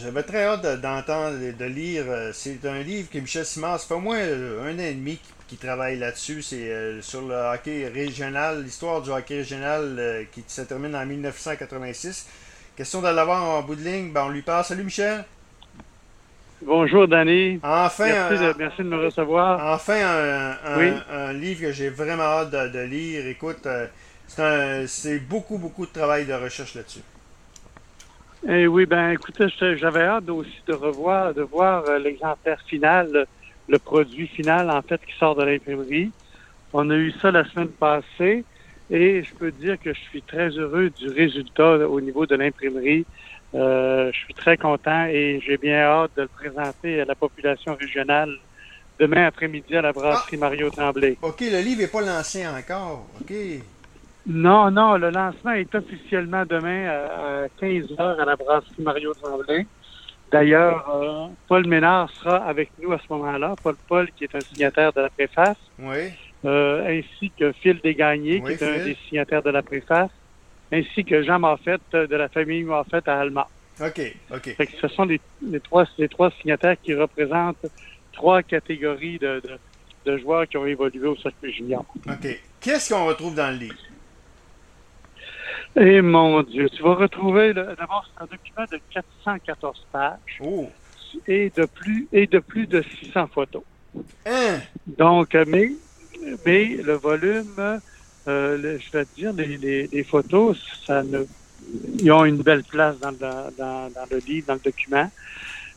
[0.00, 2.04] j'avais très hâte d'entendre, de, lire.
[2.06, 5.56] Euh, c'est un livre que Michel Simard, c'est pas moins un an et demi qui,
[5.56, 6.40] travaille là-dessus.
[6.42, 11.04] C'est euh, sur le hockey régional, l'histoire du hockey régional euh, qui se termine en
[11.04, 12.26] 1986.
[12.76, 14.68] Question de l'avoir en bout de ligne, ben on lui passe.
[14.68, 15.24] Salut Michel.
[16.60, 17.60] Bonjour, Danny.
[17.62, 18.06] Enfin,
[18.58, 19.74] merci, de, me recevoir.
[19.74, 20.00] Enfin,
[20.64, 23.26] un, livre que j'ai vraiment hâte de, lire.
[23.28, 27.02] Écoute, euh, c'est beaucoup, beaucoup de travail de recherche là-dessus.
[28.48, 33.26] Eh oui, ben écoutez, j'avais hâte aussi de revoir, de voir euh, l'exemplaire final,
[33.68, 36.10] le produit final, en fait, qui sort de l'imprimerie.
[36.72, 38.44] On a eu ça la semaine passée
[38.90, 43.06] et je peux dire que je suis très heureux du résultat au niveau de l'imprimerie.
[43.54, 47.74] Euh, je suis très content et j'ai bien hâte de le présenter à la population
[47.74, 48.30] régionale
[49.00, 50.40] demain après-midi à la brasserie ah!
[50.40, 51.16] Mario Tremblay.
[51.22, 53.06] OK, le livre n'est pas lancé encore.
[53.20, 53.32] OK.
[54.26, 59.66] Non, non, le lancement est officiellement demain à 15h à la brasserie Mario Tremblay.
[60.30, 63.54] D'ailleurs, euh, Paul Ménard sera avec nous à ce moment-là.
[63.62, 65.56] Paul Paul, qui est un signataire de la préface.
[65.78, 66.10] Oui.
[66.44, 70.10] Euh, ainsi que Phil Desgagnés, qui est un des signataires de la préface
[70.72, 73.46] ainsi que Jean Moffett euh, de la famille Moffett à Alma.
[73.80, 74.00] OK,
[74.32, 74.56] OK.
[74.80, 75.20] ce sont les,
[75.60, 77.66] trois, les trois signataires qui représentent
[78.12, 79.40] trois catégories de,
[80.18, 81.84] joueurs qui ont évolué au circuit junior.
[82.08, 82.40] OK.
[82.60, 83.76] Qu'est-ce qu'on retrouve dans le livre?
[85.76, 90.68] Eh mon Dieu, tu vas retrouver, d'abord, un document de 414 pages oh.
[91.28, 93.62] et, de plus, et de plus de 600 photos.
[94.26, 94.58] Hein?
[94.86, 95.70] Donc, mais,
[96.44, 97.80] mais le volume
[98.28, 101.24] euh, je vais te dire, les, photos, ça ne,
[101.98, 103.10] ils ont une belle place dans,
[104.10, 105.10] le livre, dans le document.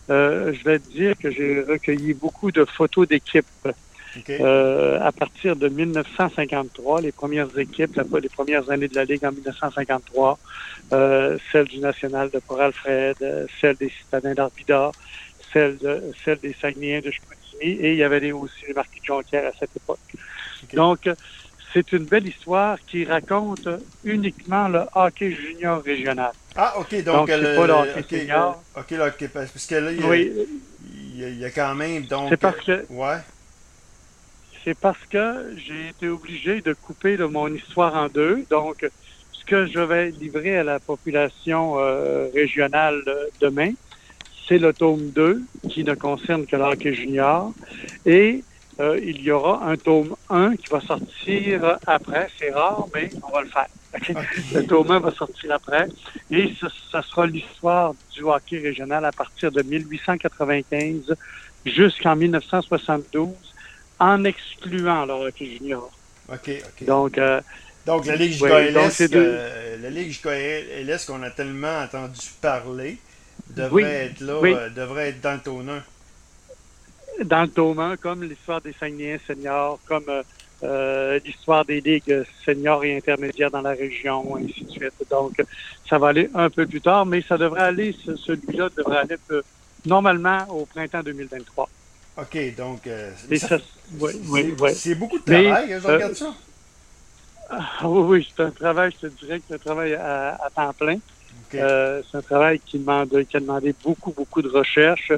[0.09, 3.45] Euh, je vais te dire que j'ai recueilli beaucoup de photos d'équipes.
[4.29, 9.31] Euh, à partir de 1953, les premières équipes, les premières années de la Ligue en
[9.31, 10.38] 1953,
[11.51, 14.91] celle du National de Port-Alfred, celle des citadins d'Arvida,
[15.53, 19.06] celle, de, celle des Saguenayens de Chicoutimi, et il y avait aussi les marquis de
[19.06, 20.00] Jonquière à cette époque.
[20.73, 21.09] Donc,
[21.74, 23.68] c'est une belle histoire qui raconte
[24.04, 26.32] uniquement le hockey junior régional.
[26.56, 27.04] Ah, OK.
[27.04, 28.62] Donc, c'est pas le hockey senior.
[28.76, 30.34] OK, le hockey, parce que là, il y, a, oui.
[31.16, 32.06] il, y a, quand même.
[32.06, 32.30] donc...
[32.30, 32.86] C'est parce que.
[32.90, 33.18] Ouais.
[34.64, 38.46] C'est parce que j'ai été obligé de couper mon histoire en deux.
[38.50, 38.86] Donc,
[39.31, 43.72] ce que je vais livrer à la population euh, régionale euh, demain,
[44.48, 47.54] c'est le tome 2 qui ne concerne que le hockey junior.
[48.06, 48.44] Et
[48.81, 52.28] euh, il y aura un tome 1 qui va sortir après.
[52.40, 53.68] C'est rare, mais on va le faire.
[54.53, 55.88] Le tome 1 va sortir après.
[56.31, 56.68] Et ce,
[57.02, 61.16] sera l'histoire du hockey régional à partir de 1895
[61.64, 63.30] jusqu'en 1972,
[64.00, 65.92] en excluant le hockey junior.
[66.28, 66.86] OK, OK.
[66.88, 67.40] Donc, euh,
[67.86, 72.98] donc la Ligue JKLS, euh, la Ligue JKLS qu'on a tellement entendu parler,
[73.56, 75.84] devrait être là, devrait être dans le tome 1
[77.26, 80.24] dans le tome comme l'histoire des Saguenayens seniors, comme euh,
[80.64, 84.94] euh, l'histoire des ligues seniors et intermédiaires dans la région, ainsi de suite.
[85.09, 85.34] Donc,
[85.90, 89.18] ça va aller un peu plus tard, mais ça devrait aller, celui-là devrait aller
[89.86, 91.70] normalement au printemps 2023.
[92.18, 92.88] OK, donc...
[92.88, 93.12] Euh,
[94.00, 94.76] oui, oui, oui.
[94.76, 96.34] C'est beaucoup de travail, mais, je regarde ça.
[97.50, 100.98] Ah, oui, c'est un travail, je te dirais que c'est un travail à, temps plein.
[101.52, 101.62] c'est
[102.14, 105.12] un travail qui, demande, qui a demandé beaucoup, beaucoup de recherche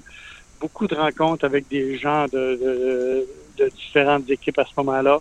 [0.63, 3.27] beaucoup de rencontres avec des gens de,
[3.75, 5.19] différentes équipes à ce moment-là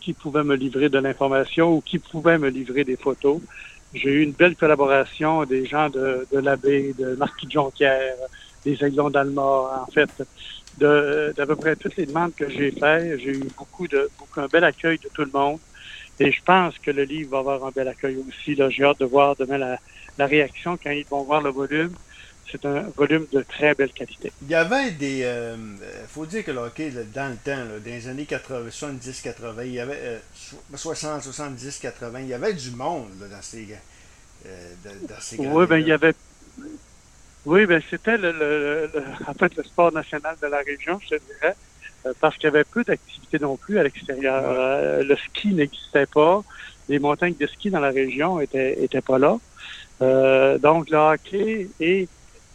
[0.00, 3.38] qui pouvaient me livrer de l'information ou qui pouvaient me livrer des photos.
[3.94, 8.16] J'ai eu une belle collaboration des gens de, l'abbé, de Marquis de Jonquière,
[8.64, 10.10] des Aiglons d'Alma, en fait,
[10.78, 13.20] d'à peu près toutes les demandes que j'ai faites.
[13.20, 15.60] J'ai eu beaucoup de beaucoup un bel accueil de tout le monde.
[16.18, 18.56] Et je pense que le livre va avoir un bel accueil aussi.
[18.70, 21.94] J'ai hâte de voir demain la réaction quand ils vont voir le volume
[22.50, 24.32] c'est un volume de très belle qualité.
[24.42, 25.18] Il y avait des.
[25.18, 25.56] Il euh,
[26.08, 29.32] faut dire que le hockey, dans le temps, dans les années 70-80,
[29.64, 30.20] il y avait
[30.74, 33.68] 60, 70, 80, il y avait du monde dans ces,
[34.46, 34.72] euh,
[35.08, 36.14] dans ces Oui, ben il y avait.
[37.46, 38.90] Oui, ben c'était le,
[39.26, 41.56] en fait, le sport national de la région, je te dirais.
[42.20, 45.02] parce qu'il y avait peu d'activités non plus à l'extérieur.
[45.02, 46.42] le ski n'existait pas.
[46.88, 49.38] Les montagnes de ski dans la région étaient, étaient pas là.
[50.58, 52.08] donc, le hockey et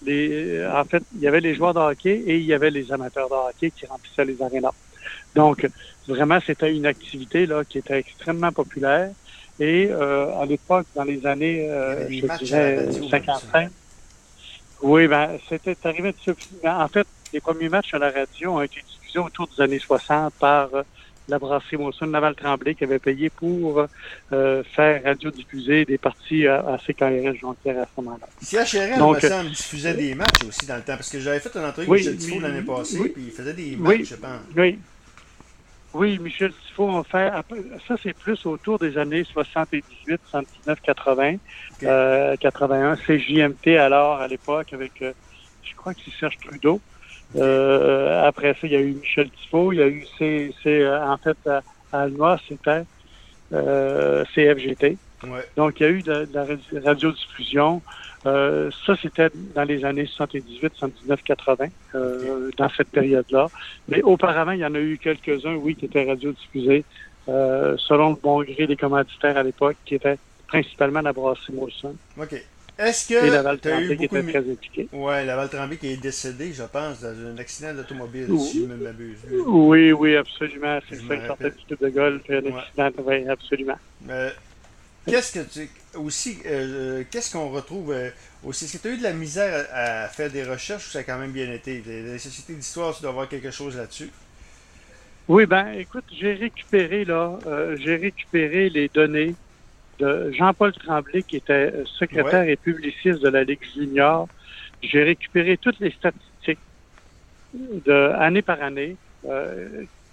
[0.06, 2.92] les, en fait, il y avait les joueurs de hockey et il y avait les
[2.92, 4.72] amateurs de hockey qui remplissaient les arénas.
[5.36, 5.68] Donc,
[6.07, 9.12] vraiment, c'était une activité là qui était extrêmement populaire.
[9.60, 13.69] Et euh, à l'époque, dans les années euh, je dirais 55,
[14.81, 18.81] oui, ben c'était arrivé de En fait, les premiers matchs à la radio ont été
[18.81, 20.84] diffusés autour des années 60 par euh,
[21.27, 23.86] la brasserie Monson Naval Tremblay qui avait payé pour
[24.31, 28.27] euh, faire radiodiffuser des parties à, à CKRS Jonquière à ce moment-là.
[28.42, 31.56] CHRL, Donc, me semble, diffusait des matchs aussi dans le temps, parce que j'avais fait
[31.57, 34.39] un entrevue avec Michel Tifo l'année passée, puis il faisait des matchs, je pense.
[34.56, 34.80] Oui,
[35.94, 37.31] oui, Michel Tifo, on fait,
[37.88, 41.38] ça c'est plus autour des années 78, 79, 80,
[42.39, 42.98] 81.
[43.07, 45.13] C'est JMT alors, à l'époque, avec, euh,
[45.63, 46.81] je crois que c'est Serge Trudeau.
[47.36, 51.06] Euh, après ça, il y a eu Michel Tifo, il y a eu, c'est, euh,
[51.06, 51.62] en fait, à,
[51.92, 52.84] à c'était
[54.34, 54.98] CFGT.
[55.58, 56.46] Donc, il y a eu de, la
[56.84, 57.82] radiodiffusion.
[58.26, 63.50] Euh, ça, c'était dans les années 78, 79, 80, euh, dans cette période-là.
[63.88, 66.84] Mais auparavant, il y en a eu quelques-uns, oui, qui étaient radiodiffusés,
[67.30, 70.18] euh, selon le bon gré des commanditaires à l'époque, qui étaient
[70.48, 71.96] principalement la brasserie Molson.
[72.20, 72.36] OK.
[72.77, 73.25] Est-ce que.
[73.25, 74.88] Et Laval Tremblay qui était très impliqué.
[74.92, 78.75] Oui, Laval Tremblay qui est décédé, je pense, dans un accident d'automobile, si je ne
[78.75, 79.18] m'abuse.
[79.45, 80.80] Oui, oui, absolument.
[80.89, 83.80] C'est ça, il sortait du club de golf, un accident, oui, absolument.
[84.10, 84.30] Euh,
[85.07, 88.10] Qu'est-ce que tu aussi euh, qu'est-ce qu'on retrouve euh,
[88.44, 88.66] aussi?
[88.66, 91.04] Est-ce que tu as eu de la misère à, faire des recherches ou ça a
[91.04, 91.83] quand même bien été?
[91.86, 94.10] Les sociétés d'histoire, tu dois avoir quelque chose là-dessus
[95.27, 99.36] Oui, ben écoute, j'ai récupéré là, euh, j'ai récupéré les données
[100.00, 104.28] de Jean-Paul Tremblay qui était secrétaire et publiciste de la Ligue junior.
[104.82, 106.60] J'ai récupéré toutes les statistiques
[107.54, 108.98] de année par année,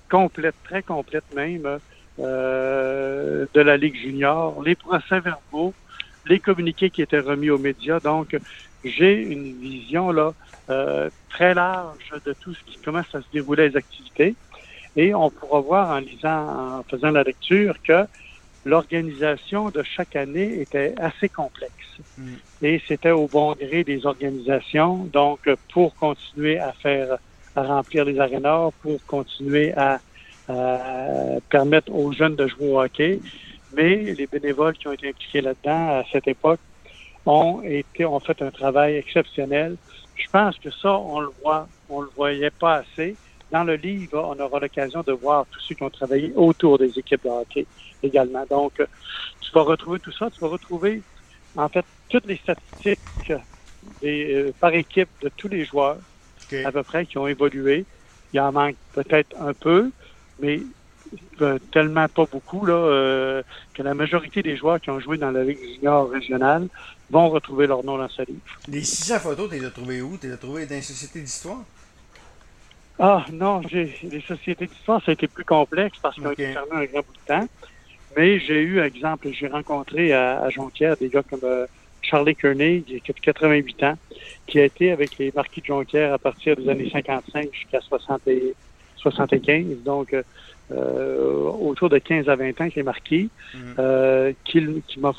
[0.08, 1.78] complètes, très complètes même
[2.18, 5.72] euh, de la Ligue junior, les procès-verbaux,
[6.26, 8.00] les communiqués qui étaient remis aux médias.
[8.00, 8.36] Donc,
[8.84, 10.34] j'ai une vision là
[10.68, 14.34] euh, très large de tout ce qui commence à se dérouler les activités.
[14.94, 18.04] Et on pourra voir en lisant, en faisant la lecture, que
[18.64, 21.72] l'organisation de chaque année était assez complexe.
[22.18, 22.34] Mm.
[22.62, 25.04] Et c'était au bon gré des organisations.
[25.12, 25.40] Donc,
[25.72, 27.18] pour continuer à faire,
[27.56, 30.00] à remplir les arénas, pour continuer à
[30.50, 33.20] euh, permettre aux jeunes de jouer au hockey.
[33.74, 36.60] Mais les bénévoles qui ont été impliqués là-dedans à cette époque
[37.24, 39.76] ont été ont fait un travail exceptionnel.
[40.16, 43.16] Je pense que ça, on le voit, on le voyait pas assez.
[43.52, 46.98] Dans le livre, on aura l'occasion de voir tous ceux qui ont travaillé autour des
[46.98, 47.66] équipes de hockey
[48.02, 48.44] également.
[48.48, 48.72] Donc,
[49.40, 50.30] tu vas retrouver tout ça.
[50.30, 51.02] Tu vas retrouver,
[51.54, 53.32] en fait, toutes les statistiques
[54.00, 55.98] des, euh, par équipe de tous les joueurs,
[56.64, 57.84] à peu près, qui ont évolué.
[58.32, 59.90] Il en manque peut-être un peu,
[60.40, 60.62] mais
[61.42, 63.42] euh, tellement pas beaucoup là, euh,
[63.74, 66.68] que la majorité des joueurs qui ont joué dans la Ligue junior régionale
[67.10, 68.40] vont retrouver leur nom dans ce livre.
[68.68, 70.16] Les 600 photos, tu les as trouvées où?
[70.16, 71.64] Tu les as trouvées dans les sociétés d'histoire?
[73.04, 76.52] Ah non, j'ai les sociétés d'histoire, ça a été plus complexe parce qu'on a été
[76.52, 77.48] fermé un grand bout de temps.
[78.16, 81.66] Mais j'ai eu, exemple, j'ai rencontré à, Jonquière des gars comme euh,
[82.00, 83.98] Charlie Kearney, qui a 88 ans,
[84.46, 88.20] qui a été avec les marquis de Jonquière à partir des années 55 jusqu'à 60
[88.98, 90.14] 75, donc
[90.70, 93.74] euh, autour de 15 à 20 ans qui est marqué, mhm.
[93.80, 94.60] euh, qui,
[94.98, 95.12] m'a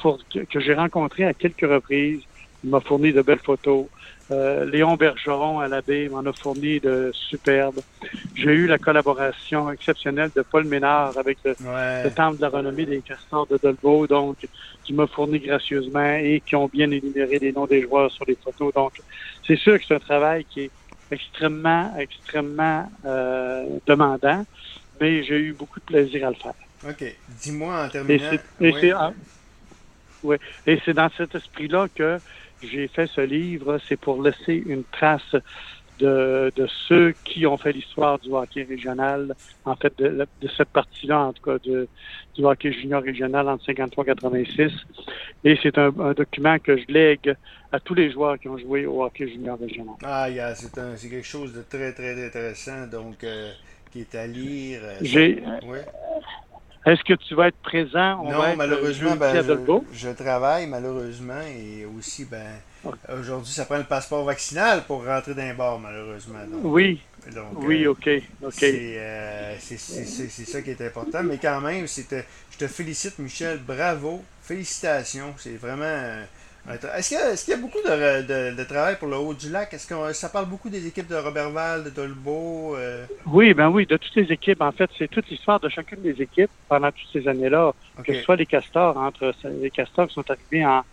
[0.50, 2.22] que j'ai rencontré à quelques reprises.
[2.64, 3.88] Il m'a fourni de belles photos.
[4.32, 7.82] Euh, Léon Bergeron à l'abbé m'en a fourni de superbes.
[8.36, 11.56] J'ai eu la collaboration exceptionnelle de Paul Ménard avec le,
[12.10, 14.38] Temple de la renommée des castors de Dolbeau, donc
[14.84, 18.38] qui m'a fourni gracieusement et qui ont bien énuméré les noms des joueurs sur les
[18.42, 18.74] photos.
[18.74, 18.94] Donc,
[19.46, 20.72] c'est sûr que c'est un travail qui est
[21.12, 24.46] extrêmement, extrêmement euh, demandant,
[25.02, 26.54] mais j'ai eu beaucoup de plaisir à le faire.
[26.88, 27.16] OK.
[27.42, 29.14] Dis-moi en terminant.
[30.66, 32.18] Et c'est dans cet esprit-là que
[32.68, 33.80] j'ai fait ce livre.
[33.88, 35.36] C'est pour laisser une trace
[36.00, 40.70] de, de ceux qui ont fait l'histoire du hockey régional, en fait, de, de cette
[40.70, 41.88] partie-là, en tout cas, de,
[42.36, 44.72] du hockey junior régional entre 53 et 86.
[45.44, 47.36] Et c'est un, un, document que je lègue
[47.72, 49.96] à tous les joueurs qui ont joué au hockey junior régional.
[50.04, 50.74] Ah, yeah, c'est
[51.10, 53.52] quelque chose de très, très intéressant, donc, euh,
[53.92, 54.80] qui est à lire.
[54.84, 55.44] Euh, j'ai...
[55.68, 55.86] Ouais.
[56.86, 58.20] Est-ce que tu vas être présent?
[58.24, 62.60] On non, va être malheureusement, ben, je, je, travaille malheureusement et aussi, ben,
[63.18, 66.40] aujourd'hui, ça prend le passeport vaccinal pour rentrer dans les bars, malheureusement.
[66.64, 67.02] oui.
[67.56, 68.10] oui, euh, OK.
[68.44, 68.64] ok.
[68.64, 71.24] Euh, c'est ça qui est important.
[71.24, 73.60] Mais quand même, je te félicite, Michel.
[73.66, 74.22] Bravo.
[74.42, 75.34] Félicitations.
[75.38, 76.18] C'est vraiment
[76.72, 77.10] Est-ce
[77.44, 79.74] qu'il y, a beaucoup de, travail pour le haut du lac?
[79.74, 82.76] Est-ce que ça parle beaucoup des équipes de Robertval, de Dolbeau?
[82.78, 83.06] Euh?
[83.26, 84.62] Oui, ben oui, de toutes les équipes.
[84.62, 87.74] En fait, c'est toute l'histoire de chacune des équipes pendant toutes ces années-là.
[88.06, 90.84] Que ce soit les Castors, entre les Castors qui sont arrivés en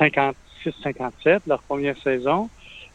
[0.00, 2.50] 56-57, leur première saison.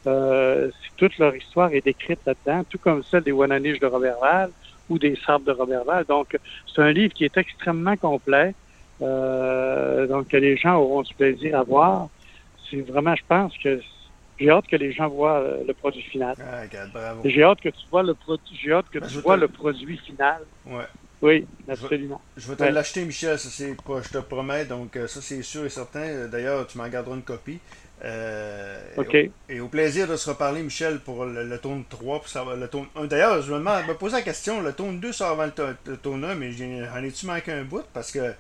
[0.06, 4.52] Euh, toute leur histoire est décrite là-dedans, tout comme celle des Wananiches de Robertval
[4.90, 6.04] ou des Sables de Robertval.
[6.04, 6.38] Donc,
[6.74, 8.54] c'est un livre qui est extrêmement complet.
[9.02, 12.10] Euh, donc, que les gens auront du plaisir à voir
[12.70, 13.80] c'est vraiment, je pense que
[14.40, 16.36] j'ai hâte que les gens voient euh, le produit final.
[16.40, 16.64] Ah,
[17.26, 19.98] j'ai hâte que tu vois le produit, j'ai hâte que ben, tu vois le produit
[19.98, 20.42] final.
[20.66, 20.86] Ouais.
[21.20, 22.22] Oui, absolument.
[22.36, 24.66] Je vais, te l'acheter, Michel, ça c'est pas, je te promets.
[24.66, 26.28] Donc euh, ça c'est sûr et certain.
[26.28, 27.60] D'ailleurs, tu m'en garderas une copie.
[28.06, 29.16] Euh, OK.
[29.50, 32.68] Et au, plaisir de se reparler, Michel, pour le, le tome 3, pour savoir le
[32.68, 33.06] tome 1.
[33.06, 35.98] D'ailleurs, je me, demande, me posais la question, le tome 2 sort avant le, le
[35.98, 36.52] tome 1, mais
[36.96, 37.84] en ai-tu manqué un bout?
[37.92, 38.34] Parce que,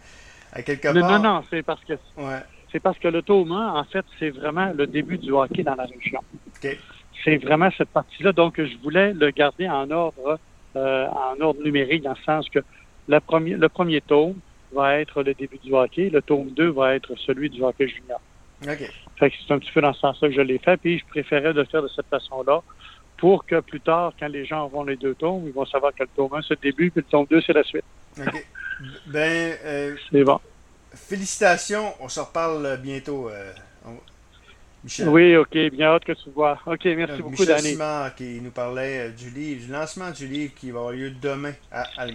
[0.53, 0.93] à quelque part...
[0.93, 1.93] Non, non, c'est parce que...
[2.17, 5.63] Ouais c'est parce que le tome 1, en fait, c'est vraiment le début du hockey
[5.63, 6.19] dans la région.
[6.57, 6.77] Okay.
[7.24, 8.31] C'est vraiment cette partie-là.
[8.31, 10.39] Donc, je voulais le garder en ordre,
[10.75, 12.59] euh, en ordre numérique, dans le sens que
[13.07, 14.36] le premier, le premier tome
[14.74, 18.19] va être le début du hockey, le tome 2 va être celui du hockey junior.
[18.63, 18.91] OK.
[19.17, 21.05] Fait que c'est un petit peu dans ce sens-là que je l'ai fait, puis je
[21.05, 22.62] préférais le faire de cette façon-là
[23.17, 26.03] pour que plus tard, quand les gens auront les deux tomes, ils vont savoir que
[26.03, 27.86] le tome 1, c'est le début, puis le tome 2, c'est la suite.
[28.19, 28.47] OK.
[29.07, 30.39] Ben, euh, c'est bon.
[30.94, 33.51] Félicitations, on se reparle bientôt, euh,
[34.84, 35.10] Michel.
[35.10, 36.60] Oui, ok, bien hâte que tu vois.
[36.65, 37.77] Ok, merci beaucoup, Michel
[38.15, 41.53] qui nous parlait euh, du livre, du lancement du livre qui va avoir lieu demain
[41.72, 42.06] à Allemagne.